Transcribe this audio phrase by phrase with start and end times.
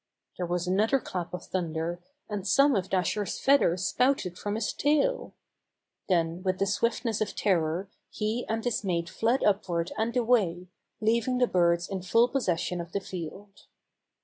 [0.37, 5.35] There was another clap of thunder, and some of Dasher's feathers spouted from his tail.
[6.09, 10.69] Then with the swiftness of terror he and his mate flew upward and away,
[11.01, 13.67] leaving the birds in full possession of the field.